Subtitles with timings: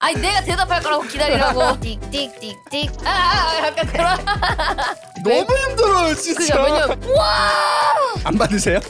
[0.00, 1.60] 아니 내가 대답할 거라고 기다리라고.
[1.80, 3.04] 띡띡띡띡.
[3.04, 4.16] 아, 아, 약간 그런.
[5.24, 6.38] 너무 힘들어요 진짜.
[6.56, 6.62] 그죠?
[6.62, 7.50] 왜냐면 와.
[8.24, 8.78] 안 받으세요?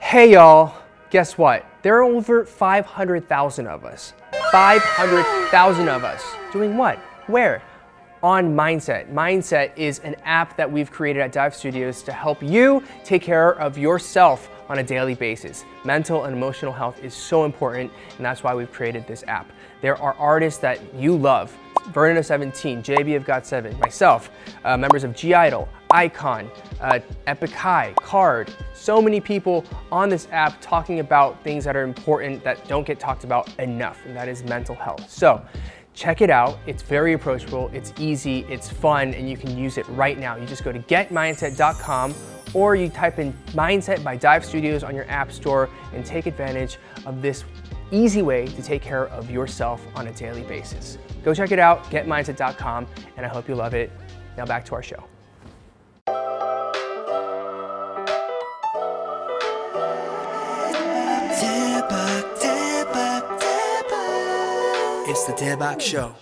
[0.00, 0.72] Hey y'all,
[1.10, 1.64] guess what?
[1.82, 4.12] There are over 500,000 of us.
[4.50, 6.22] 500,000 of us.
[6.52, 6.98] Doing what?
[7.28, 7.62] Where?
[8.24, 9.12] On Mindset.
[9.12, 13.52] Mindset is an app that we've created at Dive Studios to help you take care
[13.60, 15.66] of yourself on a daily basis.
[15.84, 19.52] Mental and emotional health is so important, and that's why we've created this app.
[19.82, 21.54] There are artists that you love
[21.90, 24.30] Vernon of 17, JB of Got 7, myself,
[24.64, 30.26] uh, members of G Idol, Icon, uh, Epic High, Card, so many people on this
[30.32, 34.28] app talking about things that are important that don't get talked about enough, and that
[34.28, 35.10] is mental health.
[35.10, 35.44] So,
[35.94, 36.58] check it out.
[36.66, 40.36] It's very approachable, it's easy, it's fun, and you can use it right now.
[40.36, 42.14] You just go to getmindset.com
[42.54, 46.78] or you type in Mindset by Dive Studios on your app store and take advantage
[47.06, 47.44] of this
[47.90, 50.98] easy way to take care of yourself on a daily basis.
[51.24, 53.90] Go check it out, getmindset.com, and I hope you love it.
[54.36, 55.11] Now back to our show.
[65.11, 66.15] It's the Debak Show.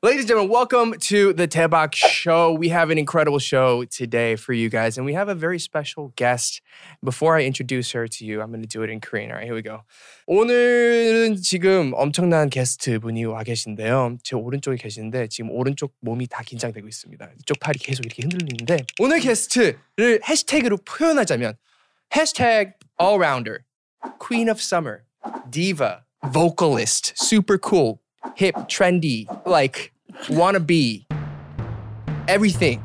[0.00, 2.52] Ladies and gentlemen, welcome to the Tebak Show.
[2.52, 6.12] We have an incredible show today for you guys, and we have a very special
[6.14, 6.60] guest.
[7.02, 9.32] Before I introduce her to you, I'm going to do it in Korean.
[9.32, 9.82] All right, here we go.
[10.28, 14.18] 오늘은 지금 엄청난 게스트 분이 와 계신데요.
[14.22, 17.30] 제 오른쪽에 계시는데 지금 오른쪽 몸이 다 긴장되고 있습니다.
[17.40, 21.54] 이쪽 팔이 계속 이렇게 흔들리는데 오늘 게스트를 해시태그로 표현하자면
[22.14, 23.64] 해시태그 allrounder,
[24.20, 25.02] queen of summer,
[25.50, 28.00] diva, vocalist, super cool,
[28.39, 29.91] hip, trendy, like
[30.29, 31.05] wannabe,
[32.27, 32.81] everything.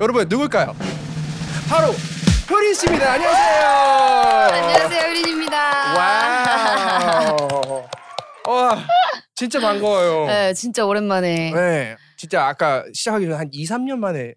[0.00, 0.74] 여러분 누굴까요?
[1.68, 1.92] 바로
[2.50, 3.12] 효린 씨입니다.
[3.12, 3.66] 안녕하세요.
[4.52, 5.94] 안녕하세요, 효린입니다.
[5.94, 7.84] 와우.
[8.48, 8.78] 와,
[9.34, 10.26] 진짜 반가워요.
[10.26, 11.52] 네, 진짜 오랜만에.
[11.52, 14.34] 네, 진짜 아까 시작하기 전에 한 2, 3년 만에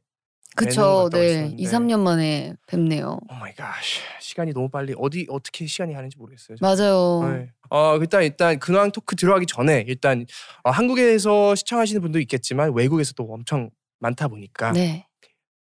[0.55, 3.19] 그쵸, 네, 같다고 2, 3년 만에 뵙네요.
[3.29, 3.73] Oh my God.
[4.19, 6.57] 시간이 너무 빨리 어디 어떻게 시간이 가는지 모르겠어요.
[6.61, 7.21] 맞아요.
[7.31, 7.49] 네.
[7.69, 10.25] 어 일단 일단 근황 토크 들어가기 전에 일단
[10.63, 13.69] 어, 한국에서 시청하시는 분도 있겠지만 외국에서도 엄청
[13.99, 15.07] 많다 보니까 네,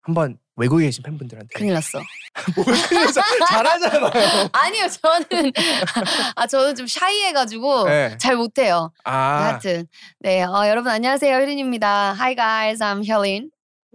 [0.03, 1.99] 한번 외국에 계신 팬분들한테 큰일 났어.
[2.55, 3.21] 뭘 큰일 났어.
[3.49, 4.11] 잘하잖아요.
[4.53, 5.53] 아니요, 저는
[6.37, 8.17] 아 저는 좀 shy해가지고 네.
[8.19, 8.93] 잘 못해요.
[9.05, 9.87] 아 하여튼
[10.21, 12.15] 네, 어, 여러분 안녕하세요, 효린입니다.
[12.19, 13.51] Hi guys, I'm Hyolyn.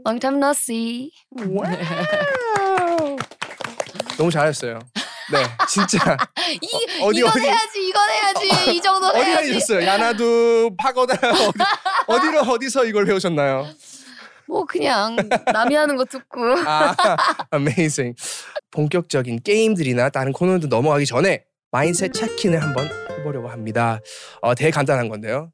[0.06, 1.12] Long time no see.
[1.32, 3.18] 와우.
[4.18, 4.80] 너무 잘했어요.
[5.32, 6.18] 네, 진짜
[6.62, 7.40] 이 어, 어디, 이건 어디?
[7.42, 9.50] 해야지, 이건 해야지, 이 정도 어디 해야지.
[9.50, 9.86] 다니셨어요?
[9.86, 11.60] 야나두 파고다 어디,
[12.08, 13.68] 어디로 어디서 이걸 배우셨나요?
[14.48, 15.16] 뭐 그냥
[15.54, 16.42] 남이 하는 거 듣고.
[16.66, 16.96] 아,
[17.54, 18.16] amazing.
[18.72, 24.00] 본격적인 게임들이나 다른 코너들 넘어가기 전에 마인셋 체크인을 한번 해보려고 합니다.
[24.42, 25.52] 어, 되게 간단한 건데요.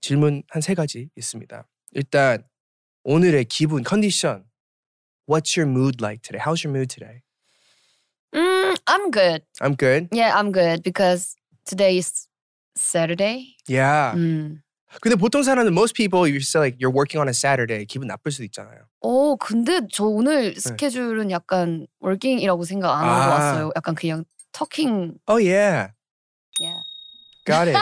[0.00, 1.64] 질문 한 세 가지 있습니다.
[1.92, 2.42] 일단
[3.05, 4.45] 오늘의 기분, 컨디션.
[5.27, 6.39] What's your mood like today?
[6.39, 7.23] How's your mood today?
[8.33, 9.43] Mm, I'm good.
[9.59, 10.09] I'm good.
[10.11, 11.35] Yeah, I'm good because
[11.65, 12.27] today is
[12.75, 13.55] Saturday.
[13.67, 14.13] Yeah.
[14.15, 14.61] 음.
[14.99, 18.31] 근데 보통 사람은 most people you say like you're working on a Saturday 기분 나쁠
[18.31, 18.83] 수도 있잖아요.
[19.01, 23.27] 어, 근데 저 오늘 스케줄은 약간 워킹이라고 생각 안 하고 아.
[23.33, 23.71] 왔어요.
[23.75, 25.17] 약간 그냥 터킹.
[25.27, 25.47] Oh yeah.
[25.47, 25.91] Yeah.
[27.46, 27.78] Got it.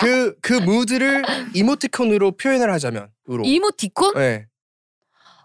[0.00, 1.24] 그, 그 무드를
[1.54, 3.44] 이모티콘으로 표현을 하자면 으로.
[3.44, 4.14] 이모티콘?
[4.14, 4.46] 네.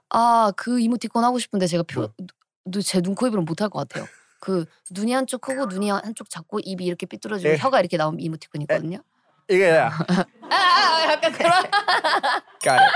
[0.09, 2.81] 아, 그 이모티콘 하고 싶은데 제가 표, 뭐?
[2.83, 4.07] 제 눈, 코, 입으로는 못할 것 같아요.
[4.39, 7.57] 그 눈이 한쪽 크고 눈이 한쪽 작고 입이 이렇게 삐뚤어지고 에.
[7.57, 8.99] 혀가 이렇게 나온 이모티콘 있거든요.
[9.49, 9.91] 이게 야.
[10.07, 11.51] 아, 아, 약간 그런.
[12.61, 12.91] Got it.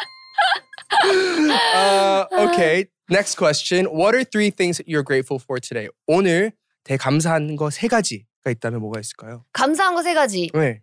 [1.73, 2.85] uh, okay.
[3.09, 3.85] Next question.
[3.87, 5.89] What are three things that you're grateful for today?
[6.07, 6.51] 오늘
[6.83, 9.43] 되게 감사한 거 세 가지가 있다면 뭐가 있을까요?
[9.53, 10.49] 감사한 거 세 가지.
[10.53, 10.81] 네.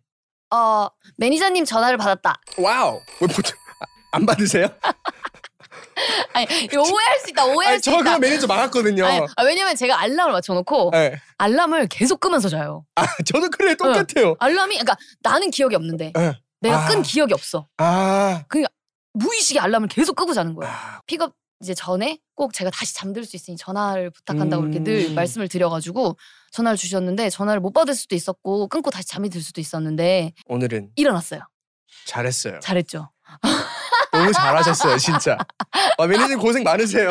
[0.55, 2.35] 어, 매니저님 전화를 받았다.
[2.59, 3.01] 와우.
[3.21, 4.67] 왜 보통 아, 안 받으세요?
[6.35, 7.45] 아니, 이거 오해할 수 있다.
[7.47, 8.03] 오해할 아니, 수 저 있다.
[8.05, 9.05] 그거 매니저 막았거든요.
[9.07, 11.19] 아니, 아, 왜냐면 제가 알람을 맞춰놓고 네.
[11.39, 12.85] 알람을 계속 끄면서 자요.
[12.97, 14.35] 아, 저도 그래 똑같아요.
[14.41, 16.33] 알람이 그러니까 나는 기억이 없는데 네.
[16.61, 16.89] 내가 아.
[16.89, 17.69] 끈 기억이 없어.
[17.79, 18.45] 아.
[19.15, 20.73] 무의식에 알람을 계속 끄고 자는 거예요.
[20.73, 25.15] 아, 픽업 이제 전에 꼭 제가 다시 잠들 수 있으니 전화를 부탁한다고 이렇게 늘 음.
[25.15, 26.17] 말씀을 드려가지고
[26.51, 31.41] 전화를 주셨는데 전화를 못 받을 수도 있었고 끊고 다시 잠이 들 수도 있었는데 오늘은 일어났어요.
[32.07, 32.59] 잘했어요.
[32.61, 33.11] 잘했죠.
[34.13, 35.39] 너무 잘하셨어요, 진짜.
[35.97, 37.11] 아, 매니저님 고생 많으세요.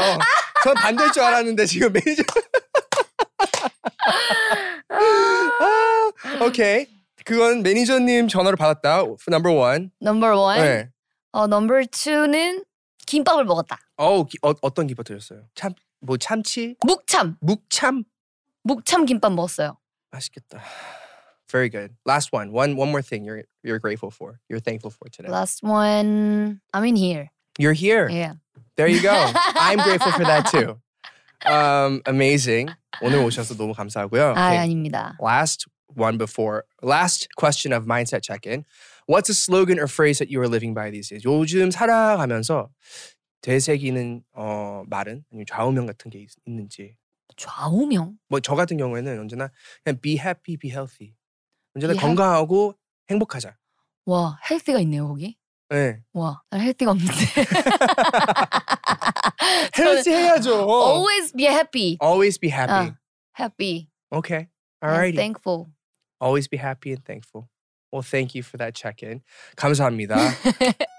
[0.64, 2.24] 전 반대일 줄 알았는데 지금 매니저.
[4.90, 6.88] 아, 오케이.
[7.26, 9.04] 그건 매니저님 전화를 받았다.
[9.30, 9.90] Number one.
[10.02, 10.60] number one.
[10.60, 10.90] 네.
[11.32, 12.64] 어 number two는
[13.12, 13.78] 김밥을 먹었다.
[13.98, 15.44] 어우, 기- 어, 어떤 김밥 드셨어요?
[15.56, 16.76] 참, 뭐 참치?
[16.86, 17.38] 묵참.
[17.42, 18.04] 묵참?
[18.64, 19.78] 묵참 김밥 먹었어요.
[20.12, 20.62] 맛있겠다.
[21.52, 21.94] Very good.
[22.06, 22.52] Last one.
[22.54, 24.40] One one more thing you're you're grateful for.
[24.48, 25.30] You're thankful for today.
[25.30, 26.62] Last one.
[26.74, 27.28] I'm in here.
[27.60, 28.08] You're here.
[28.10, 28.36] Yeah.
[28.78, 29.12] There you go.
[29.60, 30.80] I'm grateful for that too.
[31.46, 32.70] Um, amazing.
[33.02, 34.34] 오늘 오셔서 너무 감사하고요.
[34.38, 34.58] 아 Okay.
[34.64, 35.18] 아닙니다.
[35.20, 35.66] Last
[35.96, 38.64] one before last question of mindset check-in.
[39.08, 41.24] What's a slogan or phrase that you are living by these days?
[41.26, 42.70] 요즘 살아가면서
[43.42, 46.96] 되새기는 어, 말은 아니면 좌우명 같은 게 있, 있는지.
[47.38, 48.18] 좌우명.
[48.30, 49.50] 뭐 저 같은 경우에는 언제나
[49.84, 51.16] 그냥 be happy, be healthy.
[51.76, 52.76] 언제나 Be 건강하고
[53.10, 53.58] 행복하자.
[54.06, 55.38] 와 헬스가 있네요 거기.
[55.70, 56.02] 네.
[56.14, 57.14] 와, 난 헬스가 없는데.
[59.78, 60.68] 헬스 해야죠.
[60.68, 61.98] Always be happy.
[62.04, 62.90] Always be happy.
[62.92, 62.98] 아,
[63.40, 63.90] happy.
[64.12, 64.50] Okay.
[64.82, 65.16] and Alrighty.
[65.16, 65.68] thankful.
[66.20, 67.48] Always be happy and thankful.
[67.93, 69.23] Well, thank you for that check-in.
[69.57, 70.17] 감사합니다.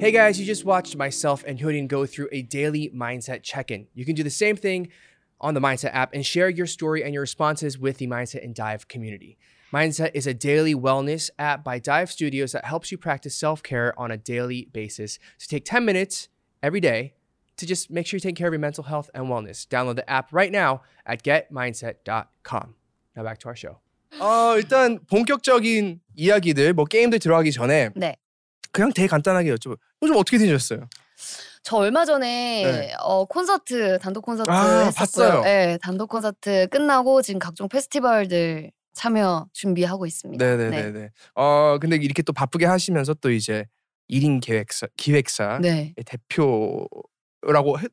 [0.00, 3.86] hey guys, you just watched myself and Hyodin go through a daily mindset check-in.
[3.94, 4.88] You can do the same thing
[5.42, 8.54] on the Mindset app and share your story and your responses with the Mindset and
[8.54, 9.38] Dive community.
[9.72, 14.10] Mindset is a daily wellness app by Dive Studios that helps you practice self-care on
[14.10, 15.18] a daily basis.
[15.38, 16.28] So take 10 minutes
[16.62, 17.14] every day
[17.56, 19.66] to just make sure you take care of your mental health and wellness.
[19.66, 22.74] Download the app right now at getmindset.com.
[23.16, 23.78] Now back to our show.
[24.19, 28.15] 어, 일단 본격적인 이야기들 뭐 게임들 들어가기 전에 네.
[28.71, 29.77] 그냥 되게 간단하게 여쭤봐.
[30.03, 30.87] 요즘 어떻게 지내셨어요?
[31.63, 32.93] 저 얼마 전에 네.
[32.99, 34.91] 어, 콘서트 단독 콘서트 아, 했었고요.
[34.93, 35.41] 봤어요.
[35.41, 40.43] 네, 단독 콘서트 끝나고 지금 각종 페스티벌들 참여 준비하고 있습니다.
[40.43, 41.09] 네네네 네.
[41.35, 43.65] 어 근데 이렇게 또 바쁘게 하시면서 또 이제
[44.09, 45.93] 1인 기획사 기획사 네.
[46.05, 47.87] 대표라고 해-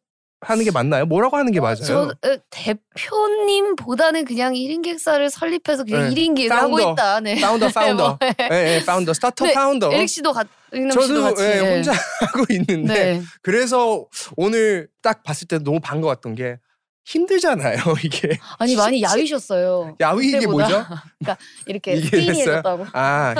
[0.44, 1.06] 하는 게 맞나요?
[1.06, 1.76] 뭐라고 하는 게 맞아요?
[1.76, 6.14] 저 어, 대표님보다는 그냥 1인 기획사를 설립해서 그냥 네.
[6.14, 6.93] 1인 기획을 하고 founder.
[6.93, 7.20] 있다.
[7.20, 7.41] 네.
[7.41, 8.08] founder founder.
[8.08, 8.35] 뭐, 네.
[8.52, 9.93] 예, 예, founder 스타트업 네, founder.
[9.93, 11.43] 에릭 씨도 같, 씨도 저도 같이.
[11.43, 11.75] 예, 네.
[11.75, 13.23] 혼자 하고 있는데 네.
[13.43, 14.06] 그래서
[14.37, 16.58] 오늘 딱 봤을 때 너무 반가웠던 게
[17.06, 19.96] 힘들잖아요 이게 아니 많이 야위셨어요.
[20.00, 20.46] 야위 이게.
[20.46, 20.85] 뭐죠?
[21.19, 21.37] 그러니까
[21.67, 22.00] 이렇게?
[22.00, 22.87] skinny해졌다고.
[22.93, 23.35] 아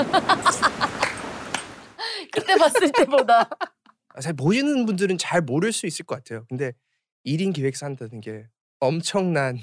[2.31, 3.49] 그때 봤을 때보다.
[4.21, 6.45] 잘 보시는 분들은 잘 모를 수 있을 것 같아요.
[6.47, 6.71] 근데
[7.25, 8.45] 1인 기획사 한다는 게
[8.79, 9.57] 엄청난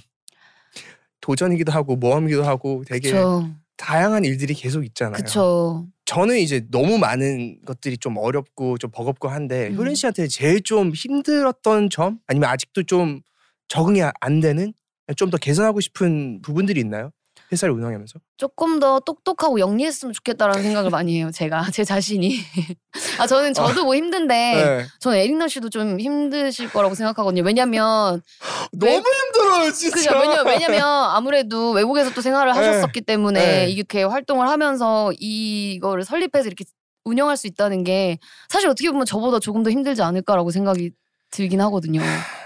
[1.21, 3.51] 도전이기도 하고 모험이기도 하고 되게 그쵸.
[3.77, 5.15] 다양한 일들이 계속 있잖아요.
[5.23, 5.87] 그쵸.
[6.05, 9.77] 저는 이제 너무 많은 것들이 좀 어렵고 좀 버겁고 한데 음.
[9.77, 13.21] 효린 씨한테 제일 좀 힘들었던 점 아니면 아직도 좀
[13.69, 14.73] 적응이 아- 안 되는
[15.17, 17.11] 좀 더 개선하고 싶은 부분들이 있나요?
[17.53, 18.19] 회사를 운영하면서?
[18.39, 21.31] 조금 더 똑똑하고 영리했으면 좋겠다라는 생각을 많이 해요.
[21.33, 22.39] 제가 제 자신이.
[23.19, 24.87] 아 저는 저도 뭐 힘든데 네.
[25.01, 27.43] 저는 에릭남 씨도 좀 힘드실 거라고 생각하거든요.
[27.45, 28.23] 왜냐면
[28.73, 29.97] 너무 힘들어요, 진짜.
[29.97, 32.59] 그죠 왜냐 왜냐면 아무래도 외국에서 또 생활을 네.
[32.59, 33.71] 하셨었기 때문에 네.
[33.71, 36.65] 이렇게 활동을 하면서 이거를 설립해서 이렇게
[37.05, 38.19] 운영할 수 있다는 게
[38.49, 40.91] 사실 어떻게 보면 저보다 조금 더 힘들지 않을까라고 생각이
[41.31, 42.01] 들긴 하거든요.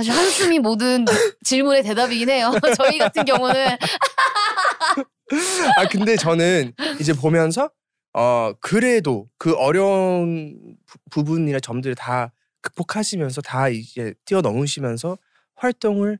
[0.00, 1.04] 사실 한숨이 모든
[1.44, 2.52] 질문의 대답이긴 해요.
[2.78, 3.76] 저희 같은 경우는
[5.76, 7.70] 아 근데 저는 이제 보면서
[8.14, 12.32] 어 그래도 그 어려운 부, 부분이나 점들을 다
[12.62, 15.18] 극복하시면서 다 이제 뛰어넘으시면서
[15.56, 16.18] 활동을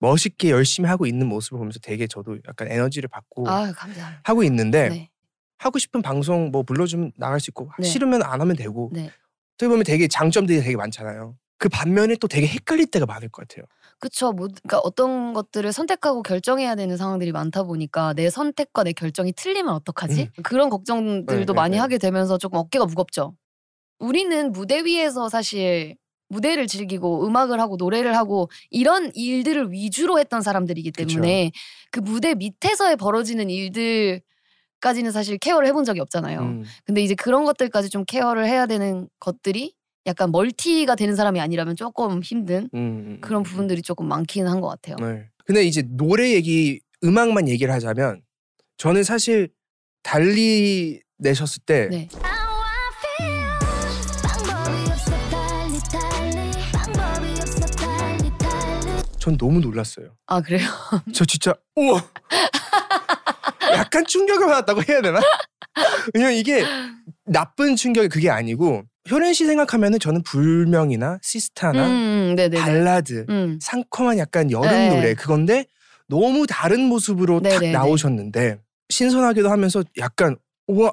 [0.00, 4.22] 멋있게 열심히 하고 있는 모습을 보면서 되게 저도 약간 에너지를 받고 아 감사합니다.
[4.24, 5.10] 하고 있는데 네.
[5.58, 7.86] 하고 싶은 방송 뭐 불러주면 나갈 수 있고 네.
[7.86, 9.08] 싫으면 안 하면 되고 네.
[9.54, 11.36] 어떻게 보면 되게 장점들이 되게 많잖아요.
[11.60, 13.66] 그 반면에 또 되게 헷갈릴 때가 많을 것 같아요.
[13.98, 14.32] 그쵸.
[14.32, 19.72] 뭐, 그러니까 어떤 것들을 선택하고 결정해야 되는 상황들이 많다 보니까 내 선택과 내 결정이 틀리면
[19.74, 20.30] 어떡하지?
[20.42, 21.78] 그런 걱정들도 네, 많이 네.
[21.78, 23.36] 하게 되면서 조금 어깨가 무겁죠.
[23.98, 25.96] 우리는 무대 위에서 사실
[26.28, 31.08] 무대를 즐기고 음악을 하고 노래를 하고 이런 일들을 위주로 했던 사람들이기 그쵸.
[31.08, 31.52] 때문에
[31.90, 34.22] 그 무대 밑에서의 벌어지는 일들
[34.80, 36.40] 까지는 사실 케어를 해본 적이 없잖아요.
[36.40, 36.64] 음.
[36.86, 39.74] 근데 이제 그런 것들까지 좀 케어를 해야 되는 것들이
[40.06, 44.70] 약간 멀티가 되는 사람이 아니라면 조금 힘든 음, 음, 그런 음, 부분들이 조금 많기는 한것
[44.70, 44.96] 같아요.
[44.96, 45.28] 네.
[45.44, 48.22] 근데 이제 노래 얘기, 음악만 얘기를 하자면
[48.78, 49.50] 저는 사실
[50.02, 52.08] 달리 내셨을 때 네.
[59.18, 60.16] 전 너무 놀랐어요.
[60.26, 60.66] 아 그래요?
[61.14, 62.02] 저 진짜 우와
[63.74, 65.20] 약간 충격을 받았다고 해야 되나?
[66.14, 66.64] 왜냐면 이게
[67.26, 72.58] 나쁜 충격이 그게 아니고 효린 씨 생각하면은 저는 불명이나 시스타나 음, 네네.
[72.58, 74.88] 발라드 음, 상큼한 약간 여름 네.
[74.88, 75.66] 노래 그건데
[76.06, 77.72] 너무 다른 모습으로 탁 네네네.
[77.72, 80.36] 나오셨는데 신선하기도 하면서 약간
[80.66, 80.92] 우와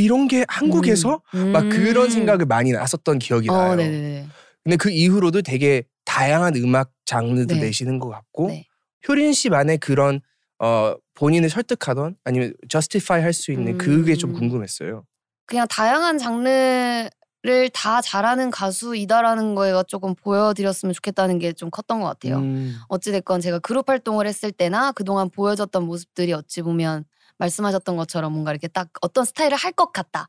[0.00, 1.52] 이런 게 한국에서 음.
[1.52, 2.10] 막 그런 음.
[2.10, 3.72] 생각을 많이 났었던 기억이 나요.
[3.72, 4.26] 어, 네네네.
[4.64, 7.60] 근데 그 이후로도 되게 다양한 음악 장르도 네.
[7.60, 8.66] 내시는 것 같고 네.
[9.08, 10.20] 효린 씨만의 그런
[10.58, 14.34] 어 본인을 설득하던 아니면 저스티파이 할수 있는 그게 좀 음.
[14.34, 15.04] 궁금했어요.
[15.46, 22.36] 그냥 다양한 장르를 다 잘하는 가수이다라는 거가 조금 보여드렸으면 좋겠다는 게 좀 컸던 것 같아요.
[22.38, 22.76] 음.
[22.88, 27.04] 어찌됐건 제가 그룹 활동을 했을 때나 그동안 보여줬던 모습들이 어찌 보면
[27.40, 30.28] 말씀하셨던 것처럼 뭔가 이렇게 딱 어떤 스타일을 할 것 같다라는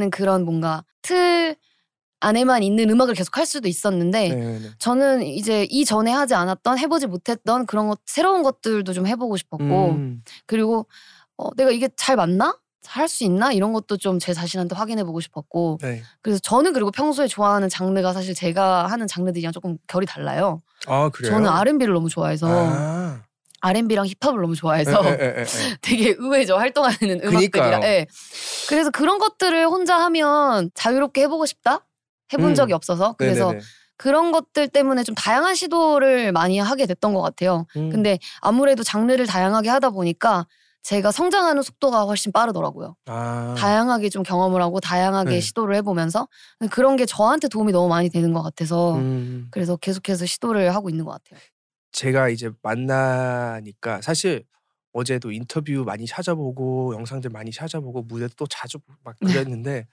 [0.00, 0.10] 네.
[0.10, 1.56] 그런 뭔가 틀
[2.20, 4.68] 안에만 있는 음악을 계속 할 수도 있었는데 네, 네, 네.
[4.78, 10.22] 저는 이제 이전에 하지 않았던 해보지 못했던 그런 것 새로운 것들도 좀 해보고 싶었고 음.
[10.46, 10.86] 그리고
[11.36, 12.56] 어, 내가 이게 잘 맞나?
[12.86, 13.52] 할 수 있나?
[13.52, 16.02] 이런 것도 좀 제 자신한테 확인해보고 싶었고 네.
[16.22, 20.62] 그래서 저는 그리고 평소에 좋아하는 장르가 사실 제가 하는 장르들이랑 조금 결이 달라요.
[20.86, 21.32] 아 그래요?
[21.32, 23.22] 저는 R&B를 너무 좋아해서 아.
[23.60, 25.44] R&B랑 힙합을 너무 좋아해서 에, 에, 에, 에.
[25.82, 27.80] 되게 의외죠 활동하는 음악들이라.
[27.84, 28.06] 예.
[28.68, 31.86] 그래서 그런 것들을 혼자 하면 자유롭게 해보고 싶다.
[32.32, 32.54] 해본 음.
[32.54, 33.64] 적이 없어서 그래서 네네네.
[33.96, 37.66] 그런 것들 때문에 좀 다양한 시도를 많이 하게 됐던 것 같아요.
[37.76, 37.90] 음.
[37.90, 40.46] 근데 아무래도 장르를 다양하게 하다 보니까
[40.82, 42.94] 제가 성장하는 속도가 훨씬 빠르더라고요.
[43.06, 43.54] 아.
[43.58, 45.40] 다양하게 좀 경험을 하고 다양하게 네.
[45.40, 46.28] 시도를 해보면서
[46.70, 49.48] 그런 게 저한테 도움이 너무 많이 되는 것 같아서 음.
[49.50, 51.40] 그래서 계속해서 시도를 하고 있는 것 같아요.
[51.92, 54.44] 제가 이제 만나니까 사실
[54.92, 59.86] 어제도 인터뷰 많이 찾아보고 영상들 많이 찾아보고 무대도 또 자주 막 그랬는데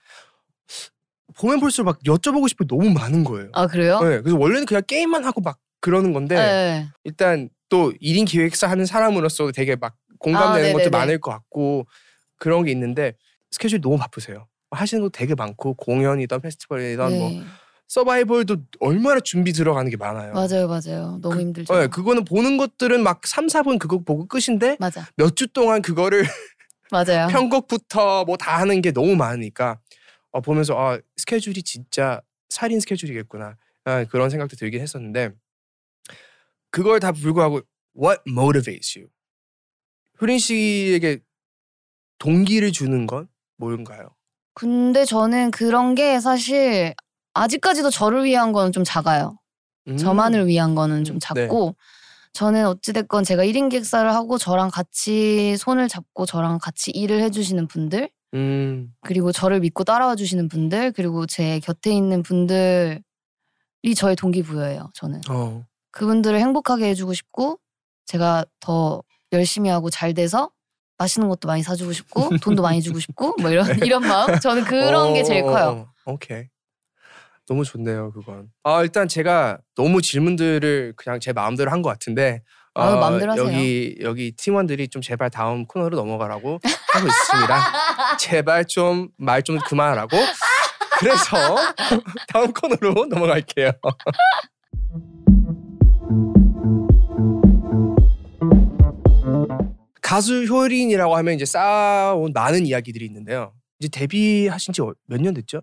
[1.36, 3.50] 보면 볼수록 막 여쭤보고 싶은 게 너무 많은 거예요.
[3.52, 4.00] 아 그래요?
[4.00, 6.88] 네, 그래서 원래는 그냥 게임만 하고 막 그러는 건데 네.
[7.04, 10.90] 일단 또 1인 기획사 하는 사람으로서 되게 막 공감되는 아, 것도.
[10.90, 11.86] 많을 것 같고
[12.36, 13.14] 그런 게 있는데
[13.50, 14.46] 스케줄이 너무 바쁘세요.
[14.70, 17.42] 하시는 거 되게 많고 공연이든 페스티벌이든 뭐 네.
[17.88, 20.32] 서바이벌도 얼마나 준비 들어가는 게 많아요.
[20.32, 21.18] 맞아요, 맞아요.
[21.22, 21.74] 너무 그- 힘들죠.
[21.78, 26.22] 네, 그거는 보는 것들은 막 3, 4분 그거 보고 끝인데 맞아, 몇 주 동안 그거를
[26.90, 27.26] 맞아요.
[27.30, 29.78] 편곡부터 뭐 다 하는 게 너무 많으니까
[30.32, 35.30] 어, 보면서 아, 스케줄이 진짜 살인 스케줄이겠구나 아, 그런 생각도 들긴 했었는데
[36.70, 37.60] 그걸 다 불구하고
[37.96, 39.08] what motivates you?
[40.20, 41.20] 효린 씨에게
[42.18, 44.10] 동기를 주는 건 뭔가요?
[44.54, 46.94] 근데 저는 그런 게 사실
[47.36, 49.38] 아직까지도 저를 위한 거는 좀 작아요.
[49.88, 49.96] 음.
[49.96, 51.76] 저만을 위한 거는 좀 음, 작고
[52.32, 58.10] 저는 어찌됐건 제가 1인 기획사를 하고 저랑 같이 손을 잡고 저랑 같이 일을 해주시는 분들
[58.34, 58.92] 음.
[59.02, 63.00] 그리고 저를 믿고 따라와 주시는 분들 그리고 제 곁에 있는 분들이
[63.96, 64.90] 저의 동기부여예요.
[64.94, 65.64] 저는 어.
[65.92, 67.58] 그분들을 행복하게 해주고 싶고
[68.06, 69.02] 제가 더
[69.32, 70.50] 열심히 하고 잘 돼서
[70.98, 75.14] 맛있는 것도 많이 사주고 싶고 돈도 많이 주고 싶고 뭐 이런 이런 마음 저는 그런
[75.14, 75.64] 게 제일 어, 커요.
[75.64, 76.12] 어, 어.
[76.12, 76.48] 오케이.
[77.48, 78.48] 너무 좋네요, 그건.
[78.64, 82.42] 아, 일단 제가 너무 질문들을 그냥 제 마음대로 한 것 같은데
[82.74, 83.46] 어, 아유, 마음대로 하세요.
[83.46, 86.58] 여기 여기 팀원들이 좀 제발 다음 코너로 넘어가라고
[86.92, 87.72] 하고 있습니다.
[88.18, 90.16] 제발 좀 말 좀 그만하라고.
[90.98, 91.36] 그래서
[92.32, 93.70] 다음 코너로 넘어갈게요.
[100.02, 103.52] 가수 효린이라고 하면 이제 쌓아온 많은 이야기들이 있는데요.
[103.80, 105.60] 이제 데뷔하신 지 몇 년 됐죠?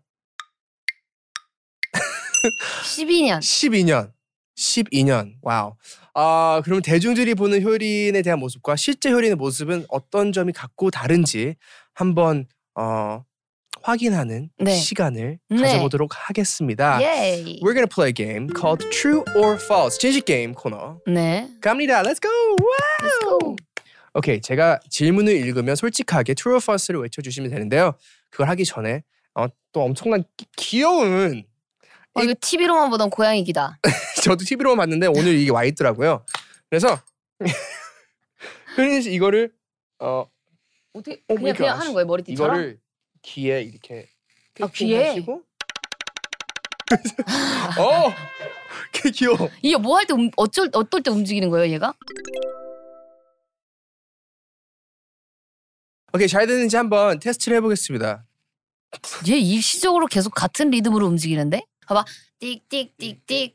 [2.84, 4.12] 12년 12년.
[4.58, 5.34] 12년.
[5.42, 5.74] wow.
[6.14, 11.56] 아, 그러면 대중들이 보는 효린에 대한 모습과 실제 효린의 모습은 어떤 점이 같고 다른지
[11.94, 12.46] 한번
[12.76, 13.24] 어,
[13.82, 14.76] 확인하는 네.
[14.76, 15.58] 시간을 네.
[15.62, 17.02] 가져보도록 하겠습니다.
[17.02, 17.60] 예이.
[17.62, 19.98] We're gonna play a game called True or False.
[19.98, 21.00] 진실 게임 코너.
[21.08, 21.50] 네.
[21.62, 22.04] 갑니다.
[22.04, 22.30] Let's go.
[22.30, 23.08] 와!
[23.10, 23.56] Let's go.
[24.14, 27.94] 오케이, 제가 질문을 읽으면 솔직하게 True or False를 외쳐주시면 되는데요.
[28.30, 29.02] 그걸 하기 전에
[29.34, 31.44] 어, 또 엄청난 기- 귀여운
[32.16, 33.80] 어, 이거 TV로만 보던 고양이 기다.
[34.24, 36.26] 저도 TV로 봤는데 오늘 이게 와 있더라고요.
[36.70, 37.00] 그래서
[38.78, 39.52] 효린 씨 이거를
[40.00, 40.26] 어
[40.94, 41.80] 어떻게 Oh 그냥 그냥.
[41.80, 42.56] 하는 거예요 머리띠처럼?
[42.56, 42.80] 이거를
[43.24, 44.10] 귀에 이렇게
[44.62, 45.08] 아, 귀에?
[45.10, 45.44] 하시고
[47.80, 48.14] 어,
[48.94, 49.50] 그 귀여워.
[49.62, 51.94] 이게 뭐 할 때 어쩔 어떨 때 움직이는 거예요 얘가?
[56.14, 58.26] 오케이 잘 되는지 한번 테스트를 해 보겠습니다.
[59.30, 61.66] 얘 일시적으로 계속 같은 리듬으로 움직이는데?
[61.88, 62.06] 봐봐
[62.42, 63.54] 띡띡띡띡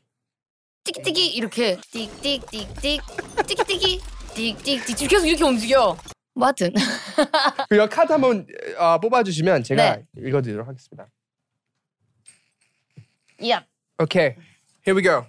[0.83, 3.99] 띠기띠기 이렇게 띡띡띡띡 띠기띠기
[4.33, 5.97] 띡띡띡 계속 이렇게 움직여.
[6.33, 6.73] 뭐 하여튼
[7.69, 10.05] 그리고 카드 한번 어, 뽑아주시면 제가 네.
[10.17, 11.07] 읽어드리도록 하겠습니다.
[13.49, 13.65] 야.
[14.01, 14.35] 오케이,
[14.87, 15.25] here we go.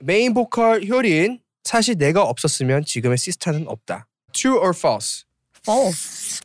[0.00, 4.06] 메인 보컬 효린 사실 내가 없었으면 지금의 시스타는 없다.
[4.32, 5.24] True or false?
[5.66, 6.40] false.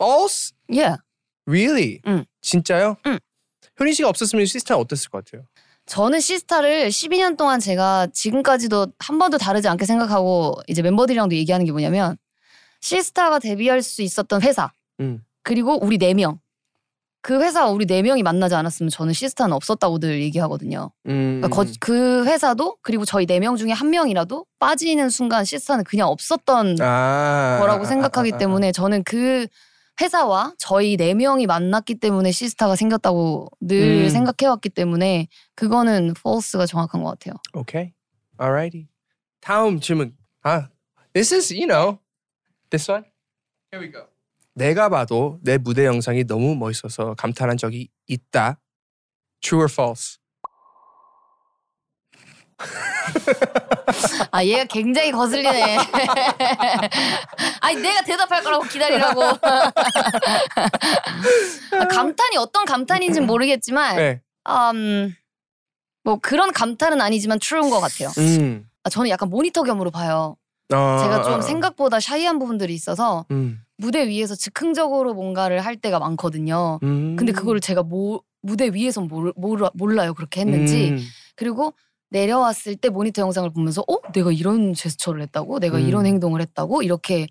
[0.00, 0.52] False?
[0.70, 0.96] Yeah.
[1.46, 2.00] Really?
[2.06, 2.24] 응.
[2.40, 2.96] 진짜요?
[3.06, 3.18] 응.
[3.80, 5.46] 효린 씨가 없었으면 시스타 어땠을 것 같아요?
[5.86, 11.72] 저는 시스타를 12년 동안 제가 지금까지도 한 번도 다르지 않게 생각하고 이제 멤버들이랑도 얘기하는 게
[11.72, 12.16] 뭐냐면
[12.80, 15.22] 시스타가 데뷔할 수 있었던 회사 음.
[15.42, 16.38] 그리고 우리 네 명.
[17.20, 20.90] 그 회사 우리 네 명이 만나지 않았으면 저는 시스타는 없었다고 늘 얘기하거든요.
[21.06, 21.40] 음.
[21.42, 26.08] 그러니까 거- 그 회사도 그리고 저희 네 명 중에 한 명이라도 빠지는 순간 시스타는 그냥
[26.08, 27.58] 없었던 아.
[27.60, 28.38] 거라고 아, 생각하기 아, 아, 아.
[28.38, 29.46] 때문에 저는 그
[30.00, 34.08] 회사와 저희 네 명이 만났기 때문에 시스타가 생겼다고 늘 음.
[34.08, 37.34] 생각해왔기 때문에 그거는 false가 정확한 것 같아요.
[37.52, 37.92] Okay.
[38.40, 38.88] Alrighty.
[39.40, 40.16] 다음 질문.
[40.42, 40.68] 아,
[41.12, 41.98] this is you know
[42.70, 43.04] this one.
[43.72, 44.06] Here we go.
[44.54, 48.60] 내가 봐도 내 무대 영상이 너무 멋있어서 감탄한 적이 있다.
[49.40, 50.18] True or false?
[54.30, 55.78] 아 얘가 굉장히 거슬리네.
[57.60, 59.22] 아니 내가 대답할 거라고 기다리라고.
[59.22, 59.72] 아,
[61.90, 64.20] 감탄이 어떤 감탄인지 는 모르겠지만, 네.
[64.48, 65.14] 음,
[66.02, 68.10] 뭐 그런 감탄은 아니지만 true인 것 같아요.
[68.18, 68.66] 음.
[68.82, 70.36] 아, 저는 약간 모니터 겸으로 봐요.
[70.72, 71.40] 어, 제가 어, 좀 어.
[71.40, 73.60] 생각보다 샤이한 부분들이 있어서 음.
[73.76, 76.78] 무대 위에서 즉흥적으로 뭔가를 할 때가 많거든요.
[76.82, 77.16] 음.
[77.16, 80.98] 근데 그거를 제가 모, 무대 위에서 몰, 몰라, 몰라요 그렇게 했는지 음.
[81.36, 81.74] 그리고
[82.18, 85.86] 내려왔을 때 모니터 영상을 보면서 어 내가 이런 제스처를 했다고 내가 음.
[85.88, 87.26] 이런 행동을 했다고 이렇게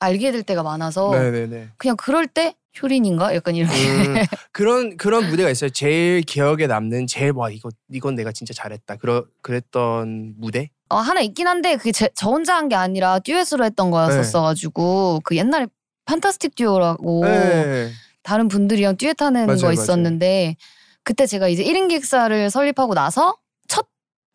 [0.00, 1.70] 알게 될 때가 많아서 네네네.
[1.78, 4.14] 그냥 그럴 때 효린인가 약간 이렇게 음,
[4.52, 5.70] 그런 그런 무대가 있어요.
[5.70, 8.96] 제일 기억에 남는 제일 와 이거 이건 내가 진짜 잘했다.
[8.96, 10.70] 그러 그랬던 무대?
[10.90, 15.36] 어, 하나 있긴 한데 그게 제, 저 혼자 한 게 아니라 듀엣으로 했던 거였었어가지고 그
[15.36, 15.66] 옛날에
[16.04, 17.90] 판타스틱 듀오라고 네.
[18.22, 19.72] 다른 분들이랑 듀엣하는 맞아요, 거 맞아요.
[19.72, 20.56] 있었는데
[21.02, 23.38] 그때 제가 이제 1인 기획사를 설립하고 나서 첫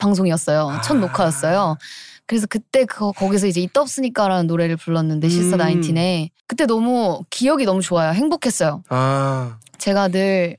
[0.07, 0.81] 방송이었어요.
[0.83, 1.00] 첫 아.
[1.00, 1.77] 녹화였어요.
[2.25, 5.60] 그래서 그때 그 거기서 이제 있다 없으니까라는 노래를 불렀는데 씨스타 음.
[5.60, 8.12] 나인틴에 그때 너무 기억이 너무 좋아요.
[8.13, 8.83] 행복했어요.
[8.89, 9.57] 아.
[9.77, 10.57] 제가 늘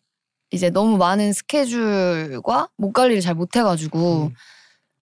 [0.51, 4.35] 이제 너무 많은 스케줄과 목 관리를 잘 못해가지고 음.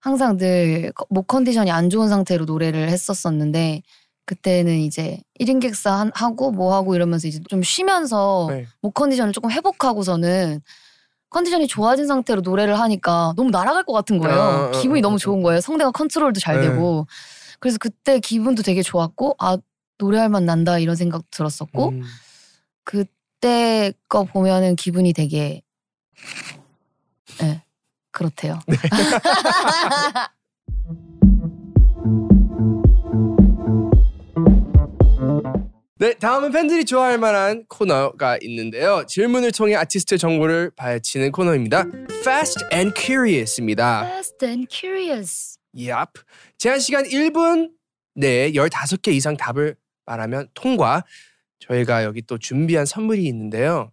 [0.00, 3.82] 항상 늘 목 컨디션이 안 좋은 상태로 노래를 했었었는데
[4.24, 8.66] 그때는 이제 1인 기획사 한- 하고 뭐 하고 이러면서 이제 좀 쉬면서 네.
[8.80, 10.60] 목 컨디션을 조금 회복하고서는
[11.32, 14.38] 컨디션이 좋아진 상태로 노래를 하니까 너무 날아갈 것 같은 거예요.
[14.38, 15.18] 어, 어, 기분이 어, 너무 어.
[15.18, 15.60] 좋은 거예요.
[15.60, 16.68] 성대가 컨트롤도 잘 네.
[16.68, 17.06] 되고.
[17.58, 19.56] 그래서 그때 기분도 되게 좋았고 아
[19.98, 22.02] 노래할 맛 난다 이런 생각 들었었고 음.
[22.84, 25.62] 그때 거 보면은 기분이 되게
[27.42, 27.62] 예
[28.10, 28.58] 그렇대요.
[28.66, 28.76] 네,
[36.10, 39.04] 다음은 팬들이 좋아할 만한 코너가 있는데요.
[39.06, 41.84] 질문을 통해 아티스트 정보를 파헤치는 코너입니다.
[42.22, 44.06] Fast and Curious입니다.
[44.06, 45.58] Fast and curious.
[45.76, 46.20] Yup.
[46.58, 47.70] 제한 시간 1분
[48.16, 51.04] 내에 15개 이상 답을 말하면 통과.
[51.60, 53.92] 저희가 여기 또 준비한 선물이 있는데요.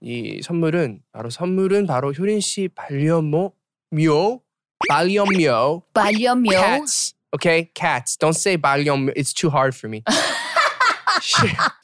[0.00, 3.52] 이 선물은 바로 선물은 바로 효린 씨 반려모
[3.90, 4.40] 묘
[4.88, 6.50] 반려묘 반려묘.
[6.50, 7.14] cats.
[7.34, 8.16] Okay, cats.
[8.16, 9.12] Don't say 반려묘.
[9.14, 10.02] It's too hard for me.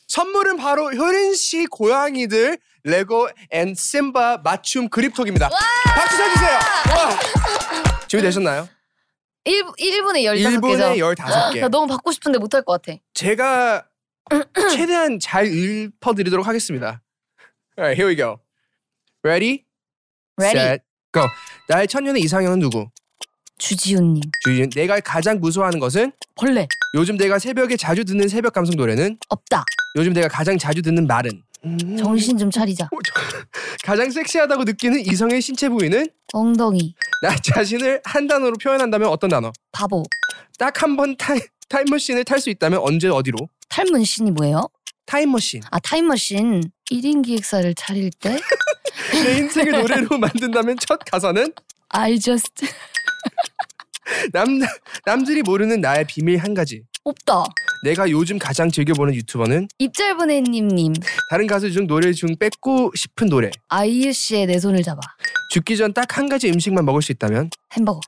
[0.06, 5.48] 선물은 바로 효린 씨 고양이들 레고 and 심바 맞춤 그립톡입니다.
[5.48, 6.58] 박수 쳐주세요.
[6.96, 8.06] 와.
[8.08, 8.68] 준비되셨나요?
[9.44, 10.60] 1, 1분에 15개죠.
[10.60, 11.60] 1분에 15개.
[11.60, 12.98] 나 너무 받고 싶은데 못할 것 같아.
[13.14, 13.86] 제가
[14.72, 17.02] 최대한 잘 읊어드리도록 하겠습니다.
[17.78, 18.38] Alright, here we go.
[19.22, 19.64] Ready?
[20.38, 20.64] Ready.
[20.66, 21.22] Set, go.
[21.68, 22.88] 나의 천년의 이상형은 누구?
[23.60, 24.22] 주지훈님.
[24.40, 24.70] 주진.
[24.70, 26.12] 내가 가장 무서워하는 것은?
[26.34, 26.66] 벌레.
[26.94, 29.18] 요즘 내가 새벽에 자주 듣는 새벽 감성 노래는?
[29.28, 29.64] 없다.
[29.96, 31.42] 요즘 내가 가장 자주 듣는 말은?
[31.66, 31.96] 음.
[31.98, 32.88] 정신 좀 차리자.
[33.84, 36.08] 가장 섹시하다고 느끼는 이성의 신체 부위는?
[36.32, 36.94] 엉덩이.
[37.22, 39.52] 나 자신을 한 단어로 표현한다면 어떤 단어?
[39.72, 40.02] 바보.
[40.58, 43.36] 딱 한번 타임, 타임머신을 탈 수 있다면 언제 어디로?
[43.68, 44.68] 탈문신이 뭐예요?
[45.06, 45.62] 타임머신.
[45.70, 46.62] 아 타임머신.
[46.90, 48.38] 1인 기획사를 차릴 때
[49.24, 51.52] 내 인생을 노래로 만든다면 첫 가사는?
[51.90, 52.66] I just
[54.32, 54.60] 남,
[55.04, 56.82] 남들이 모르는 나의 비밀 한 가지.
[57.04, 57.44] 없다.
[57.84, 60.92] 내가 요즘 가장 즐겨 보는 유튜버는 입 짧은 애님님.
[61.30, 63.50] 다른 가수 중 노래 중 뺏고 싶은 노래.
[63.68, 65.00] 아이유 씨의 내 손을 잡아.
[65.52, 68.00] 죽기 전 딱 한 가지 음식만 먹을 수 있다면 햄버거.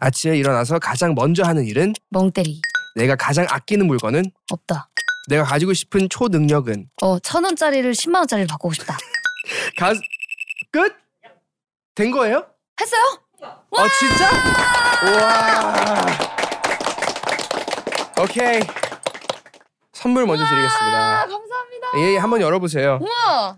[0.00, 2.60] 아침에 일어나서 가장 먼저 하는 일은 멍때리.
[2.96, 4.90] 내가 가장 아끼는 물건은 없다.
[5.28, 8.98] 내가 가지고 싶은 초능력은 어, 천 원짜리를 10만 원짜리를 바꾸고 싶다.
[9.78, 9.94] 가
[10.72, 10.92] 끝?
[11.94, 12.44] 된 거예요?
[12.80, 13.21] 했어요?
[13.42, 14.30] 어 진짜?
[15.20, 16.06] 와.
[18.22, 18.60] 오케이.
[19.92, 21.26] 선물 먼저 아, 드리겠습니다.
[21.26, 21.88] 감사합니다.
[21.98, 22.98] 예, 한번 열어보세요.
[23.00, 23.56] 우와!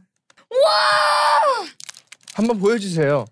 [0.51, 1.67] 우와!
[2.35, 3.25] 한번 보여주세요.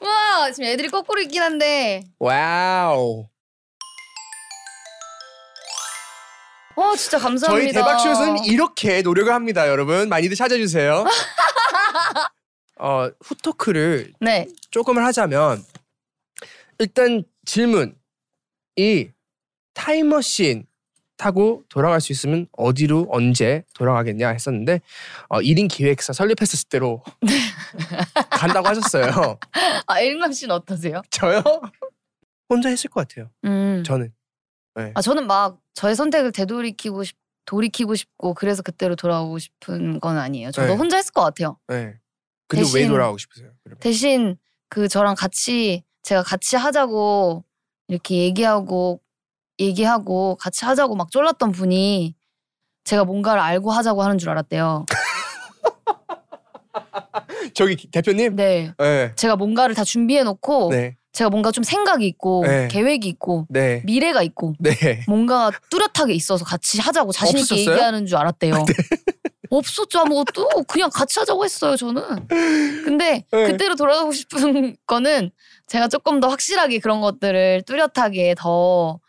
[0.00, 0.50] 우와!
[0.52, 2.02] 지금 애들이 거꾸로 있긴 한데.
[2.18, 3.26] wow.
[6.76, 7.48] 와 진짜 감사합니다.
[7.48, 10.08] 저희 대박쇼에서는 이렇게 노력을 합니다, 여러분.
[10.08, 11.04] 많이들 찾아주세요.
[12.78, 14.46] 어, 후토크를 네.
[14.70, 15.64] 조금을 하자면
[16.78, 17.96] 일단 질문
[18.76, 19.08] 이
[19.74, 20.66] 타임머신
[21.16, 24.80] 타고 돌아갈 수 있으면 어디로 언제 돌아가겠냐 했었는데
[25.28, 27.02] 어, 1인 기획사 설립했었을 때로
[28.30, 29.38] 간다고 하셨어요.
[29.86, 31.00] 아 일남 씨는 어떠세요?
[31.10, 31.42] 저요?
[32.50, 33.30] 혼자 했을 것 같아요.
[33.44, 33.82] 음.
[33.84, 34.12] 저는.
[34.74, 34.92] 네.
[34.94, 40.50] 아 저는 막 저의 선택을 되돌이키고 싶 돌이키고 싶고 그래서 그때로 돌아오고 싶은 건 아니에요.
[40.50, 40.74] 저도 네.
[40.74, 41.58] 혼자 했을 것 같아요.
[41.68, 41.94] 네.
[42.48, 43.52] 근데 왜 대신- 돌아가고 싶으세요?
[43.64, 43.78] 그러면?
[43.80, 44.36] 대신
[44.68, 47.42] 그 저랑 같이 제가 같이 하자고
[47.88, 49.00] 이렇게 얘기하고
[49.58, 52.14] 얘기하고 같이 하자고 막 쫄랐던 분이
[52.84, 54.86] 제가 뭔가를 알고 하자고 하는 줄 알았대요.
[57.54, 58.36] 저기 기- 대표님?
[58.36, 58.72] 네.
[58.78, 59.12] 네.
[59.16, 60.96] 제가 뭔가를 다 준비해 놓고 네.
[61.12, 62.68] 제가 뭔가 좀 생각이 있고 네.
[62.68, 63.82] 계획이 있고 네.
[63.84, 65.02] 미래가 있고 네.
[65.08, 67.56] 뭔가 뚜렷하게 있어서 같이 하자고 자신 있게?
[67.72, 68.64] 얘기하는 줄 알았대요.
[69.56, 72.28] 없었죠 아무것도 그냥 같이 하자고 했어요 저는.
[72.28, 73.46] 근데 네.
[73.46, 75.30] 그때로 돌아가고 싶은 거는
[75.66, 79.00] 제가 조금 더 확실하게 그런 것들을 뚜렷하게 더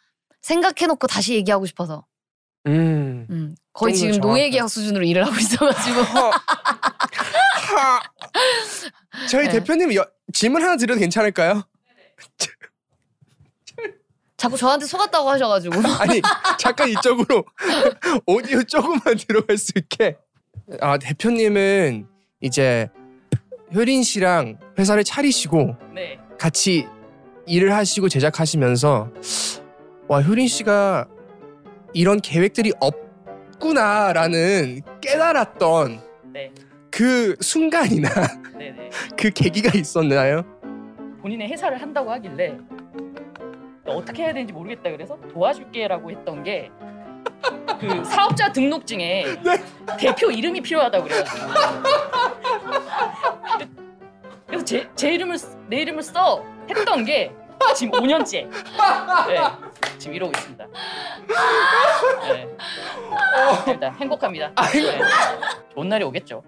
[0.42, 2.06] 생각해놓고 다시 얘기하고 싶어서.
[2.68, 3.28] 음.
[3.30, 6.02] 음, 거의 지금 노예계약 수준으로 일을 하고 있어가지고.
[9.30, 9.54] 저희 네.
[9.54, 11.64] 대표님 여, 질문 하나 드려도 괜찮을까요?
[14.38, 15.76] 자꾸 저한테 속았다고 하셔가지고.
[16.00, 16.22] 아니
[16.60, 17.44] 잠깐 이쪽으로
[18.26, 20.18] 오디오 조금만 들어갈 수 있게.
[20.82, 22.08] 아 대표님은
[22.42, 22.90] 이제
[23.74, 26.20] 효린 씨랑 회사를 차리시고 네.
[26.38, 26.88] 같이
[27.46, 29.12] 일을 하시고 제작하시면서
[30.08, 31.08] 와 효린 씨가
[31.94, 36.02] 이런 계획들이 없구나라는 깨달았던
[36.34, 36.52] 네,
[36.92, 38.10] 그 순간이나
[38.58, 38.90] 네, 네.
[39.18, 40.44] 그 계기가 있었나요?
[41.22, 42.58] 본인의 회사를 한다고 하길래
[43.86, 46.70] 어떻게 해야 되는지 모르겠다 그래서 도와줄게라고 했던 게
[47.80, 49.26] 그 사업자 등록증에
[50.00, 51.48] 대표 이름이 필요하다고 그래가지고
[54.48, 57.32] 그래서 제, 제 이름을 쓰- 내 이름을 써 했던 게
[57.76, 58.50] 지금 5년째
[59.28, 59.40] 네,
[59.98, 60.66] 지금 이러고 있습니다.
[62.30, 62.48] 네.
[63.68, 64.52] 일단 행복합니다.
[64.74, 65.00] 네.
[65.74, 66.44] 좋은 날이 오겠죠.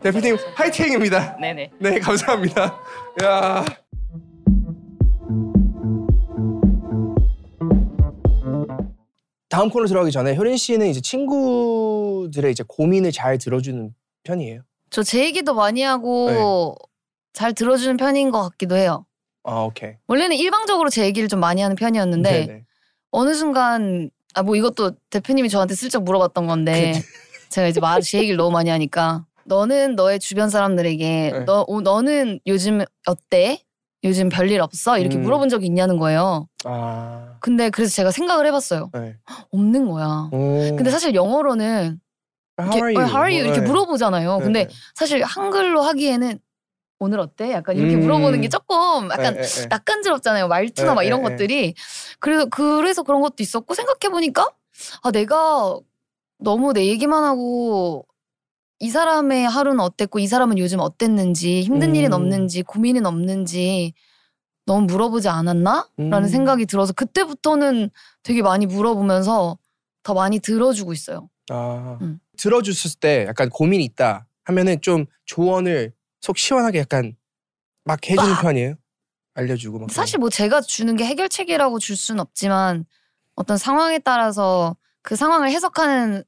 [0.00, 1.36] 대표님 화이팅입니다.
[1.40, 1.70] 네네.
[1.78, 2.78] 네 감사합니다.
[3.24, 3.64] 야.
[9.58, 13.92] 다음 코너 들어가기 전에 효린 씨는 이제 친구들의 이제 고민을 잘 들어주는
[14.22, 14.62] 편이에요.
[14.90, 16.76] 저 제 얘기도 많이 하고
[17.32, 19.04] 잘 들어주는 편인 것 같기도 해요.
[19.42, 19.94] 아 오케이.
[20.06, 22.64] 원래는 일방적으로 제 얘기를 좀 많이 하는 편이었는데 네네.
[23.10, 26.92] 어느 순간 아 뭐 이것도 대표님이 저한테 슬쩍 물어봤던 건데
[27.50, 31.40] 제가 이제 말제 얘기를 너무 많이 하니까 너는 너의 주변 사람들에게 네.
[31.46, 33.60] 너 어, 너는 요즘 어때?
[34.04, 34.98] 요즘 별일 없어?
[34.98, 35.22] 이렇게 음.
[35.22, 36.46] 물어본 적이 있냐는 거예요.
[36.64, 37.36] 아.
[37.40, 38.90] 근데 그래서 제가 생각을 해봤어요.
[38.94, 39.16] 네.
[39.50, 40.28] 없는 거야.
[40.32, 40.76] 오.
[40.76, 42.00] 근데 사실 영어로는
[42.60, 43.04] How 이렇게 are you?
[43.04, 43.66] 어, how are you 이렇게 네.
[43.66, 44.38] 물어보잖아요.
[44.38, 44.74] 네, 근데 네.
[44.94, 46.38] 사실 한글로 하기에는
[47.00, 47.52] 오늘 어때?
[47.52, 48.00] 약간 이렇게 음.
[48.00, 49.66] 물어보는 게 조금 약간 네, 네, 네.
[49.68, 50.48] 낯간지럽잖아요.
[50.48, 51.74] 말투나 네, 막 이런 네, 것들이.
[52.18, 54.48] 그래서 그래서 그런 것도 있었고 생각해 보니까
[55.02, 55.78] 아 내가
[56.40, 58.04] 너무 내 얘기만 하고
[58.80, 61.94] 이 사람의 하루는 어땠고 이 사람은 요즘 어땠는지 힘든 음.
[61.96, 63.92] 일은 없는지 고민은 없는지
[64.66, 65.88] 너무 물어보지 않았나?
[65.96, 66.28] 라는 음.
[66.28, 67.90] 생각이 들어서 그때부터는
[68.22, 69.58] 되게 많이 물어보면서
[70.02, 71.28] 더 많이 들어주고 있어요.
[71.50, 71.98] 아.
[72.02, 72.20] 음.
[72.36, 77.16] 들어줬을 때 약간 고민이 있다 하면은 좀 조언을 속 시원하게 약간
[77.84, 78.42] 막 해주는 빡!
[78.42, 78.74] 편이에요.
[79.34, 79.90] 알려주고 막.
[79.90, 82.84] 사실 뭐 제가 주는 게 해결책이라고 줄 수는 없지만
[83.34, 86.22] 어떤 상황에 따라서 그 상황을 해석하는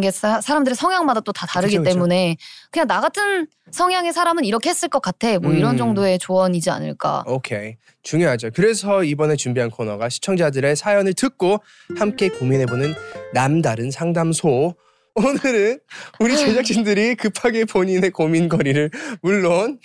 [0.00, 1.94] 게 사, 사람들의 성향마다 또 다 다르기 그쵸, 그쵸.
[1.94, 2.36] 때문에
[2.70, 5.56] 그냥 나 같은 성향의 사람은 이렇게 했을 것 같아 뭐 음.
[5.58, 8.50] 이런 정도의 조언이지 않을까 오케이 중요하죠.
[8.54, 11.58] 그래서 이번에 준비한 코너가 시청자들의 사연을 듣고
[11.98, 12.94] 함께 고민해보는
[13.34, 14.74] 남다른 상담소.
[15.16, 15.80] 오늘은
[16.20, 18.90] 우리 제작진들이 급하게 본인의 고민거리를
[19.22, 19.80] 물론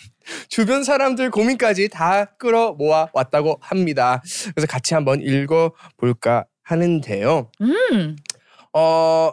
[0.50, 4.22] 주변 사람들 고민까지 다 끌어 모아 왔다고 합니다.
[4.54, 7.50] 그래서 같이 한번 읽어볼까 하는데요.
[7.62, 8.16] 음
[8.78, 9.32] Uh,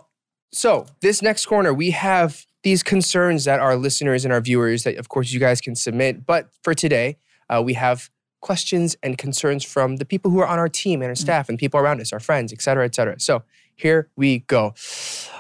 [0.52, 4.98] so this next corner, we have these concerns that our listeners and our viewers that,
[4.98, 6.26] of course, you guys can submit.
[6.26, 7.17] But for today,
[7.50, 8.10] uh, we have
[8.41, 11.58] questions and concerns from the people who are on our team and our staff and
[11.58, 13.20] people around us, our friends, etc., etc.
[13.20, 13.43] So
[13.76, 14.74] here we go.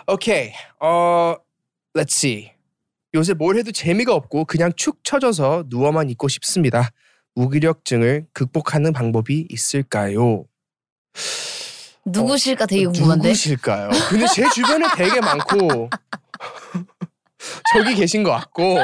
[0.07, 0.55] Okay.
[0.79, 1.35] Uh,
[1.95, 2.51] let's see.
[3.15, 6.91] 요새 뭘 해도 재미가 없고 그냥 축 처져서 누워만 있고 싶습니다.
[7.35, 10.45] 무기력증을 극복하는 방법이 있을까요?
[12.06, 13.28] 누구실까 되게 궁금한데.
[13.28, 13.90] 누구실까요?
[14.08, 15.88] 근데 제 주변에 되게 많고
[17.74, 18.78] 저기 계신 것 같고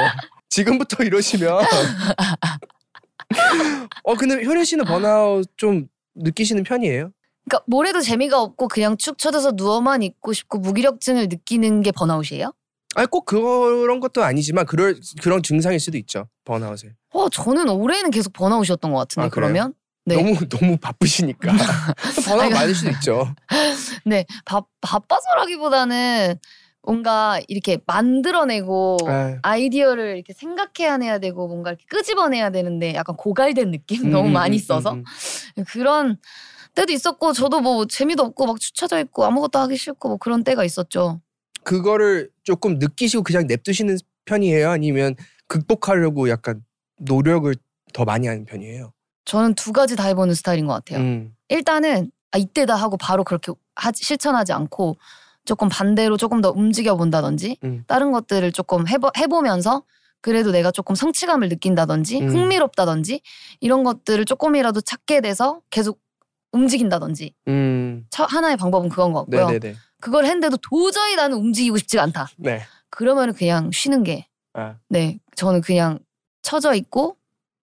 [0.49, 1.63] 지금부터 이러시면
[4.03, 7.11] 어 근데 효린 씨는 번아웃 좀 느끼시는 편이에요?
[7.47, 12.53] 그러니까 뭘 해도 재미가 없고 그냥 축 처져서 누워만 있고 싶고 무기력증을 느끼는 게 번아웃이에요?
[12.95, 18.33] 아니 꼭 그런 것도 아니지만 그럴 그런 증상일 수도 있죠 번아웃에 어, 저는 올해는 계속
[18.33, 19.29] 번아웃이었던 것 같은데 아?
[19.29, 19.73] 그러면
[20.09, 20.15] 네.
[20.15, 21.53] 너무 너무 바쁘시니까
[22.25, 23.33] 번아웃 아니, 많을 수도 있죠.
[24.05, 26.35] 네 바, 바빠서라기보다는
[26.81, 34.03] 뭔가 이렇게 만들어내고 아, 아이디어를 이렇게 생각해야 되고 뭔가 이렇게 끄집어내야 되는데 약간 고갈된 느낌
[34.07, 35.03] 음, 너무 음, 많이 음, 써서 음,
[35.67, 36.17] 그런
[36.75, 40.63] 때도 있었고 저도 뭐 재미도 없고 막 추쳐져 있고 아무것도 하기 싫고 뭐 그런 때가
[40.63, 41.21] 있었죠.
[41.63, 44.69] 그거를 조금 느끼시고 그냥 냅두시는 편이에요?
[44.69, 45.15] 아니면
[45.47, 46.63] 극복하려고 약간
[46.99, 47.53] 노력을
[47.93, 48.93] 더 많이 하는 편이에요?
[49.29, 50.99] 저는 두 가지 다 해보는 스타일인 것 같아요.
[51.01, 51.35] 음.
[51.49, 54.97] 일단은 아 이때다 하고 바로 그렇게 하지, 실천하지 않고
[55.45, 57.83] 조금 반대로 조금 더 움직여 본다든지 음.
[57.85, 59.83] 다른 것들을 조금 해보, 해보면서
[60.21, 62.29] 그래도 내가 조금 성취감을 느낀다든지 음.
[62.29, 63.21] 흥미롭다든지
[63.59, 66.01] 이런 것들을 조금이라도 찾게 돼서 계속
[66.51, 68.07] 움직인다든지 음.
[68.09, 69.45] 첫 하나의 방법은 그건 것 같고요.
[69.45, 69.75] 네네네.
[70.01, 72.29] 그걸 했는데도 도저히 나는 움직이고 싶지가 않다.
[72.37, 72.61] 네.
[72.89, 75.99] 그러면은 그냥 쉬는 게 아, 네, 저는 그냥
[76.41, 77.18] 처져 있고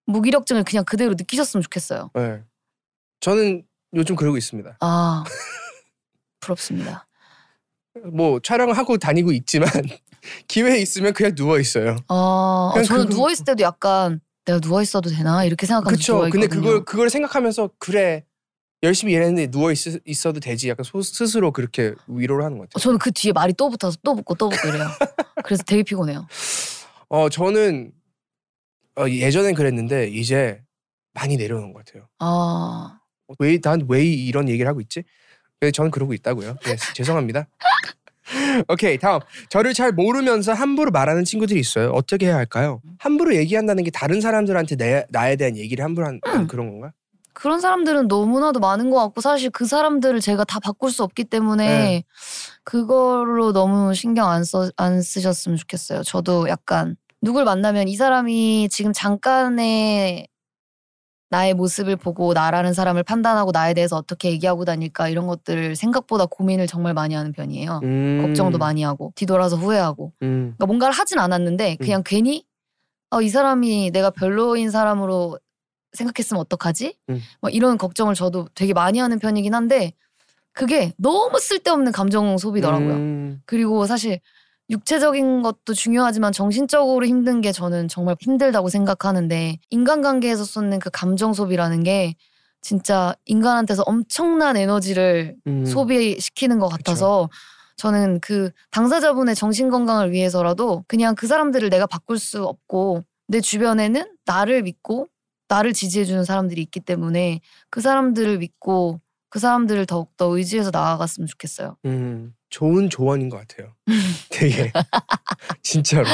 [0.07, 2.09] 무기력증을 그냥 그대로 느끼셨으면 좋겠어요.
[2.15, 2.41] 네.
[3.19, 4.77] 저는 요즘 그러고 있습니다.
[4.79, 5.23] 아,
[6.39, 7.07] 부럽습니다.
[8.13, 9.69] 뭐 촬영을 하고 다니고 있지만
[10.47, 11.97] 기회 있으면 그냥 누워 있어요.
[12.07, 16.13] 아, 그냥 저는 그거- 누워 있을 때도 약간 내가 누워 있어도 되나 이렇게 생각하면서 그렇죠.
[16.13, 16.61] 누워 근데 있거든요.
[16.65, 18.23] 그걸 그걸 생각하면서 그래
[18.83, 20.69] 열심히 일했는데 누워 있, 있어도 되지.
[20.69, 22.81] 약간 소, 스스로 그렇게 위로를 하는 것 어, 같아요.
[22.83, 24.87] 저는 그 뒤에 말이 또 붙어서 또 붙고 또 붙고 이래요.
[25.43, 26.27] 그래서 되게 피곤해요.
[27.09, 27.91] 어 저는
[28.97, 30.61] 어, 예전엔 그랬는데 이제
[31.13, 32.07] 많이 내려오는 것 같아요.
[32.19, 32.99] 아,
[33.39, 35.03] 왜 난 왜 이런 얘기를 하고 있지?
[35.59, 36.57] 네, 저는 그러고 있다고요.
[36.65, 37.47] 네, 죄송합니다.
[38.69, 41.91] 오케이 다음 저를 잘 모르면서 함부로 말하는 친구들이 있어요.
[41.91, 42.81] 어떻게 해야 할까요?
[42.99, 46.47] 함부로 얘기한다는 게 다른 사람들한테 내, 나에 대한 얘기를 함부로 한 음.
[46.47, 46.91] 그런 건가?
[47.33, 51.67] 그런 사람들은 너무나도 많은 것 같고 사실 그 사람들을 제가 다 바꿀 수 없기 때문에
[51.67, 52.03] 네.
[52.63, 56.03] 그걸로 너무 신경 안, 써, 안 쓰셨으면 좋겠어요.
[56.03, 60.27] 저도 약간 누굴 만나면 이 사람이 지금 잠깐의
[61.29, 66.67] 나의 모습을 보고 나라는 사람을 판단하고 나에 대해서 어떻게 얘기하고 다닐까 이런 것들을 생각보다 고민을
[66.67, 67.81] 정말 많이 하는 편이에요.
[67.83, 68.23] 음.
[68.25, 70.53] 걱정도 많이 하고 뒤돌아서 후회하고 음.
[70.55, 72.45] 그러니까 뭔가를 하진 않았는데 그냥 괜히
[73.09, 75.37] 어, 이 사람이 내가 별로인 사람으로
[75.93, 76.95] 생각했으면 어떡하지?
[77.09, 77.21] 음.
[77.41, 79.93] 뭐 이런 걱정을 저도 되게 많이 하는 편이긴 한데
[80.53, 82.93] 그게 너무 쓸데없는 감정 소비더라고요.
[82.93, 83.41] 음.
[83.45, 84.19] 그리고 사실
[84.69, 91.83] 육체적인 것도 중요하지만 정신적으로 힘든 게 저는 정말 힘들다고 생각하는데 인간관계에서 쏟는 그 감정 소비라는
[91.83, 92.15] 게
[92.61, 95.65] 진짜 인간한테서 엄청난 에너지를 음.
[95.65, 97.29] 소비시키는 것 같아서
[97.77, 104.17] 저는 그 당사자분의 정신 건강을 위해서라도 그냥 그 사람들을 내가 바꿀 수 없고 내 주변에는
[104.25, 105.07] 나를 믿고
[105.47, 108.99] 나를 지지해주는 사람들이 있기 때문에 그 사람들을 믿고
[109.29, 111.77] 그 사람들을 더욱더 의지해서 나아갔으면 좋겠어요.
[111.85, 112.33] 음.
[112.49, 113.73] 좋은 조언인 것 같아요.
[114.29, 114.71] 되게
[115.63, 116.05] 진짜로.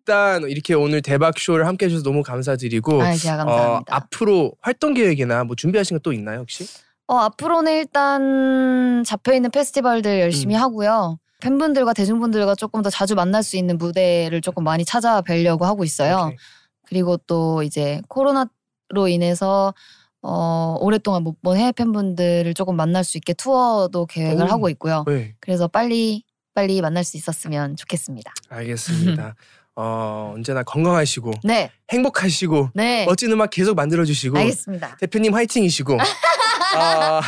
[0.00, 3.94] 일단 이렇게 오늘 대박 쇼를 함께 해주셔서 너무 감사드리고 아, 제가 어, 감사합니다.
[3.96, 6.64] 앞으로 활동 계획이나 뭐 준비하신 거 또 있나요 혹시?
[7.08, 10.60] 어, 앞으로는 일단 잡혀 있는 페스티벌들 열심히 음.
[10.60, 11.18] 하고요.
[11.40, 16.26] 팬분들과 대중분들과 조금 더 자주 만날 수 있는 무대를 조금 많이 찾아뵈려고 하고 있어요.
[16.26, 16.36] 오케이.
[16.86, 18.46] 그리고 또 이제 코로나
[18.90, 19.74] 로 인해서
[20.22, 24.46] 어, 오랫동안 못 본 해외 팬분들을 조금 만날 수 있게 투어도 계획을 오.
[24.48, 25.04] 하고 있고요.
[25.06, 26.24] 네, 그래서 빨리
[26.54, 28.32] 빨리 만날 수 있었으면 좋겠습니다.
[28.48, 29.34] 알겠습니다.
[29.76, 34.96] 어, 언제나 건강하시고 네, 행복하시고 네, 멋진 음악 계속 만들어 주시고 알겠습니다.
[34.96, 35.94] 대표님 화이팅이시고
[36.76, 37.20] 어,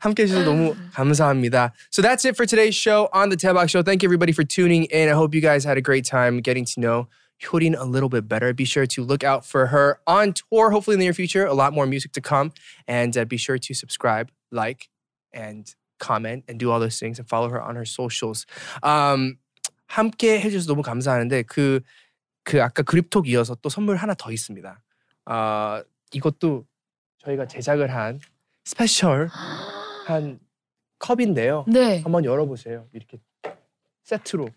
[0.00, 1.72] 함께 해주셔서 너무 감사합니다.
[1.92, 3.82] So that's it for today's show on the Tabak Show.
[3.82, 5.08] Thank you everybody for tuning in.
[5.10, 7.08] I hope you guys had a great time getting to know
[7.42, 8.52] Hyorin a little bit better.
[8.52, 11.44] Be sure to look out for her on tour, hopefully in the near future.
[11.46, 12.52] A lot more music to come.
[12.86, 14.88] And uh, be sure to subscribe, like,
[15.32, 18.46] and comment and do all those things and follow her on her socials.
[18.82, 19.38] Um,
[19.88, 21.80] 함께 해주셔서 너무 감사하는데 그,
[22.42, 24.80] 그 아까 그립톡 이어서 또 선물 하나 더 있습니다.
[25.26, 26.66] 아 이것도
[27.18, 28.20] 저희가 제작을 한
[28.64, 29.28] 스페셜
[30.06, 30.40] 한
[30.98, 31.64] 컵인데요.
[31.68, 32.00] 네.
[32.00, 32.88] 한번 열어보세요.
[32.92, 33.18] 이렇게
[34.04, 34.48] 세트로.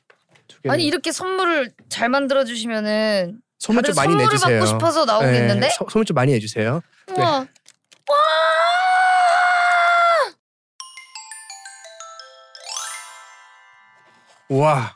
[0.68, 4.60] 아니 이렇게 선물을 잘 만들어 주시면은 소문 좀 많이 선물을 내주세요.
[4.60, 5.68] 받고 싶어서 나오겠는데?
[5.68, 6.82] 네, 소, 소문 좀 많이 해주세요.
[7.08, 7.14] 네.
[7.22, 7.48] 우와.
[8.10, 8.18] 와.
[14.50, 14.96] 와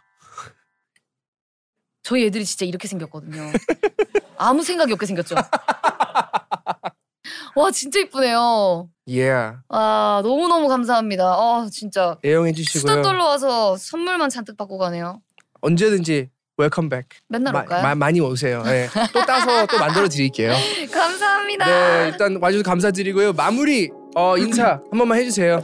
[2.03, 3.51] 저희 애들이 진짜 이렇게 생겼거든요.
[4.37, 5.35] 아무 생각이 없게 생겼죠.
[7.55, 8.89] 와 진짜 이쁘네요.
[9.07, 9.57] Yeah.
[9.67, 11.37] 와 너무 너무 감사합니다.
[11.37, 12.79] 어 진짜 애용해 주시고요.
[12.79, 15.21] 수다 떨러 와서 선물만 잔뜩 받고 가네요.
[15.61, 17.05] 언제든지 welcome back.
[17.29, 17.81] 맨날 올까요?
[17.81, 18.61] 마, 많이 오세요.
[18.63, 18.87] 네.
[19.13, 20.53] 또 따서 또 만들어 드릴게요.
[20.93, 21.65] 감사합니다.
[21.65, 23.33] 네, 일단 와주셔서 감사드리고요.
[23.33, 25.61] 마무리 어, 인사 한 번만 해주세요.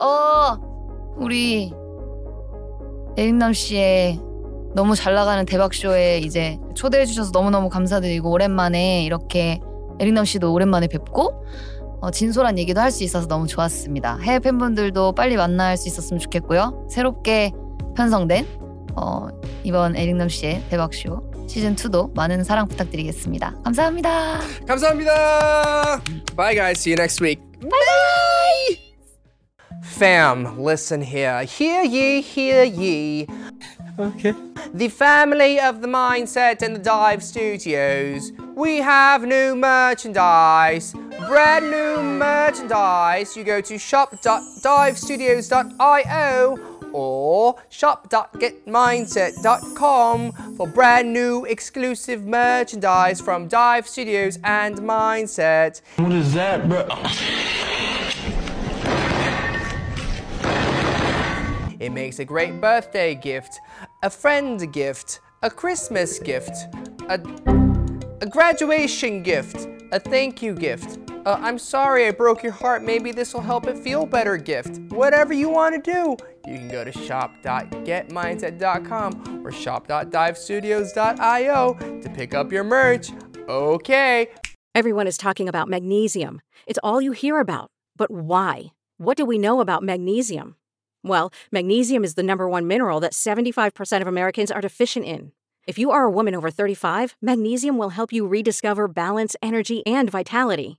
[0.00, 0.56] 어
[1.16, 1.72] 우리
[3.16, 4.18] 에릭남 씨의
[4.74, 9.60] 너무 잘 나가는 대박 쇼에 이제 초대해 주셔서 너무 너무 감사드리고 오랜만에 이렇게
[10.00, 11.44] 에릭남 씨도 오랜만에 뵙고
[12.00, 14.18] 어, 진솔한 얘기도 할 수 있어서 너무 좋았습니다.
[14.18, 16.88] 해외 팬분들도 빨리 만날 수 있었으면 좋겠고요.
[16.90, 17.52] 새롭게
[17.96, 18.63] 편성된
[18.96, 19.28] 어,
[19.64, 23.54] 이번 에릭남 씨의 대박 쇼 시즌 2도 많은 사랑 부탁드리겠습니다.
[23.64, 24.40] 감사합니다.
[24.66, 26.00] 감사합니다.
[26.36, 26.80] Bye guys.
[26.80, 27.40] See you next week.
[29.82, 31.44] Fam, listen here.
[31.44, 33.26] Hear ye, hear ye.
[33.96, 34.34] Okay.
[34.74, 38.32] The family of the Mindset and the Dive Studios.
[38.56, 40.92] We have new merchandise.
[41.28, 43.36] Brand new merchandise.
[43.36, 46.58] You go to shop.divestudios.io
[46.94, 55.82] or shop.getmindset.com for brand new exclusive merchandise from Dive Studios and Mindset.
[55.96, 56.86] What is that, bro?
[61.80, 63.60] It makes a great birthday gift,
[64.02, 66.56] a friend gift, a Christmas gift,
[67.10, 67.20] a,
[68.22, 70.98] a graduation gift, a thank you gift.
[71.26, 72.82] Uh, I'm sorry I broke your heart.
[72.82, 74.78] Maybe this will help it feel better gift.
[74.92, 82.52] Whatever you want to do, you can go to shop.getmindset.com or shop.divestudios.io to pick up
[82.52, 83.10] your merch.
[83.48, 84.28] Okay.
[84.74, 86.40] Everyone is talking about magnesium.
[86.66, 87.70] It's all you hear about.
[87.96, 88.72] But why?
[88.98, 90.56] What do we know about magnesium?
[91.02, 95.32] Well, magnesium is the number one mineral that 75% of Americans are deficient in.
[95.66, 100.10] If you are a woman over 35, magnesium will help you rediscover balance, energy, and
[100.10, 100.78] vitality.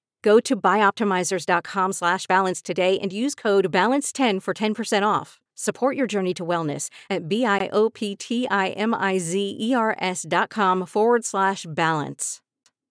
[0.21, 5.39] Go to bioptimizers.com slash balance today and use code BALANCE10 for 10% off.
[5.55, 12.41] Support your journey to wellness at B-I-O-P-T-I-M-I-Z-E-R-S dot com forward slash balance.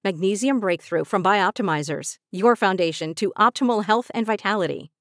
[0.05, 4.93] Magnesium Breakthrough from Bioptimizers, your foundation to optimal health and vitality.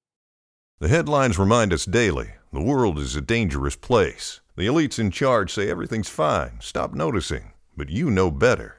[0.79, 4.41] The headlines remind us daily the world is a dangerous place.
[4.55, 7.53] The elites in charge say everything's fine, stop noticing.
[7.77, 8.78] But you know better.